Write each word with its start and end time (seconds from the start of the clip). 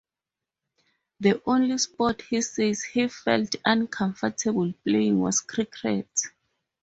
The 1.19 1.43
only 1.45 1.77
sport 1.77 2.23
he 2.23 2.41
says 2.41 2.83
he 2.83 3.07
felt 3.07 3.53
uncomfortable 3.63 4.73
playing 4.83 5.19
was 5.19 5.41
cricket. 5.41 6.09